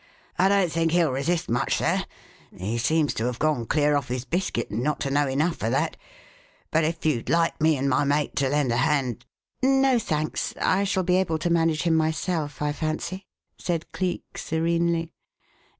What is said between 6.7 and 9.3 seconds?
but if you'd like me and my mate to lend a hand"